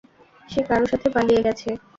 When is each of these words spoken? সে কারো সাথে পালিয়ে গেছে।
সে 0.49 0.61
কারো 0.69 0.85
সাথে 0.91 1.07
পালিয়ে 1.15 1.41
গেছে। 1.45 1.69